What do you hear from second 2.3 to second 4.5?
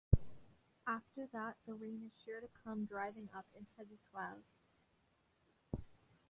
to come driving up in heavy clouds.